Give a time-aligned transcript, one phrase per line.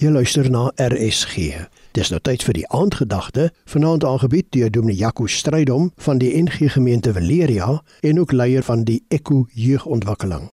[0.00, 1.58] Jy luister na RSG.
[1.92, 6.70] Dis nou tyd vir die aandgedagte, vanaand aangebied deur Dominee Jaco Strydom van die NG
[6.72, 10.48] Gemeente Valeria en ook leier van die Eku Jeugontwikkeling.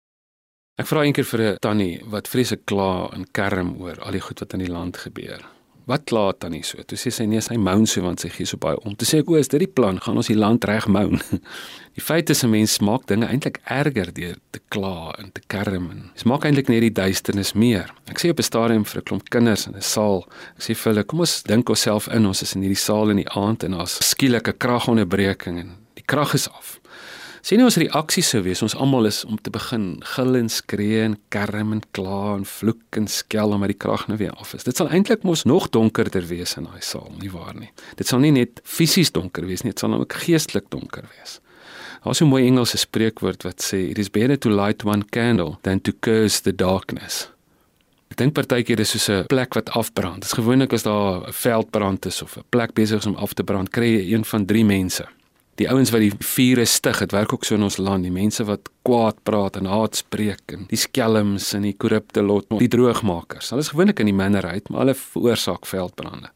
[0.75, 4.39] Ek vra eendag vir 'n tannie wat vreeslik kla en kerm oor al die goed
[4.39, 5.39] wat in die land gebeur.
[5.88, 6.84] Wat kla tannie so?
[6.84, 8.96] Toe sê sy nee, sy moan so want sy gee so baie om.
[9.00, 10.02] Toe sê ek o, is dit die plan?
[10.04, 11.22] Gaan ons die land reg moan?
[11.98, 15.88] Die feit is 'n mens maak dinge eintlik erger deur te kla en te kerm
[15.90, 17.90] en dit maak eintlik net die duisternis meer.
[18.05, 20.28] Ek sê op 'n stadium vir 'n klomp kinders in 'n saal,
[20.58, 23.17] ek sê vir hulle, kom ons dink onsself in, ons is in hierdie saal in
[23.17, 26.80] die aand en daar's skielike kragonderbreking en die krag is af.
[27.46, 31.18] Sien ons reaksie sou wees ons almal is om te begin gil en skree en
[31.34, 34.66] kerm en kla en vloek en skel omdat die krag nou weer af is.
[34.66, 37.70] Dit sal eintlik mos nog donkerder wees in daai saal, nie waar nie?
[38.00, 41.40] Dit sal nie net fisies donker wees nie, dit sal ook geestelik donker wees.
[42.04, 45.81] Daar's 'n mooi Engelse spreekwoord wat sê it is better to light one candle than
[45.81, 47.30] to curse the darkness.
[48.12, 50.22] Ek dink partykeer is soos 'n plek wat afbrand.
[50.22, 53.33] Dit is gewoonlik as daar 'n veldbrand is of 'n plek besig is om af
[53.33, 55.06] te brand, kry jy een van drie mense.
[55.58, 58.45] Die ouens wat die vure stig, dit werk ook so in ons land, die mense
[58.45, 63.49] wat kwaad praat en haat spreek en die skelms en die korrupte lot, die droogmakers.
[63.49, 66.30] Hulle is gewoonlik in die minderheid, maar hulle veroorsaak veldbrande.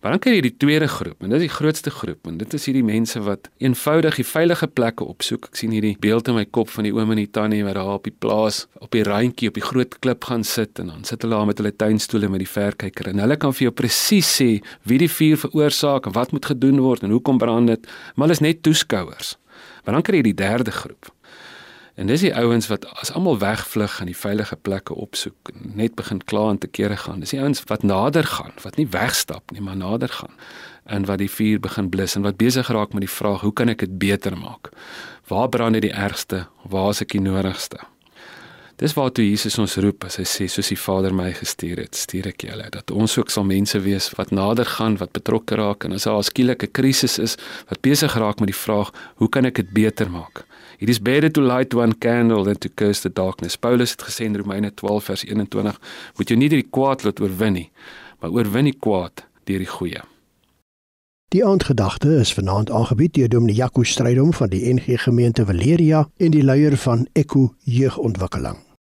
[0.00, 2.54] Maar dan kry jy die tweede groep en dit is die grootste groep en dit
[2.56, 5.50] is hierdie mense wat eenvoudig die veilige plekke opsoek.
[5.50, 7.98] Ek sien hierdie beeld in my kop van die oom en die tannie wat daar
[7.98, 11.20] op die plaas op die randjie op die groot klip gaan sit en dan sit
[11.20, 14.48] hulle daar met hulle tuinstoele met die verkyker en hulle kan vir jou presies sê
[14.88, 18.40] wie die vuur veroorsaak en wat moet gedoen word en hoekom brand dit, maar hulle
[18.40, 19.36] is net toeskouers.
[19.84, 21.12] Maar dan kry jy die derde groep.
[22.00, 26.22] En dis die ouens wat as almal wegvlug en die veilige plekke opsoek, net begin
[26.24, 27.20] kla en te kere gaan.
[27.20, 30.32] Dis die ouens wat nader gaan, wat nie wegstap nie, maar nader gaan
[30.90, 33.68] en wat die vuur begin blus en wat besig raak met die vraag, hoe kan
[33.68, 34.72] ek dit beter maak?
[35.28, 36.46] Waar brand dit die ergste?
[36.64, 37.84] Waar is ek die nodigste?
[38.80, 42.30] Dis waartoe Jesus ons roep as hy sê soos die Vader my gestuur het, stuur
[42.30, 45.92] ek julle dat ons ook sal mense wees wat nader gaan, wat betrokke raak en
[45.92, 47.36] as daar 'n skielike krisis is,
[47.68, 48.88] wat besig raak met die vraag,
[49.20, 50.46] hoe kan ek dit beter maak?
[50.78, 53.56] It is better to light one candle than to curse the darkness.
[53.56, 55.78] Paulus het gesê in Romeine 12 vers 21,
[56.16, 57.70] moet jy nie die kwaad laat oorwin nie,
[58.20, 60.00] maar oorwin die kwaad deur die goeie.
[61.28, 66.30] Die aandgedagte is vanaand aangebied deur Dominee Jaco Strydom van die NG Gemeente Valeria en
[66.30, 68.69] die leier van Eku Jeugontwikkeling.